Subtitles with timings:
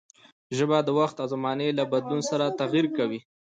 [0.57, 3.19] ژبه د وخت او زمانې له بدلون سره تغير کوي.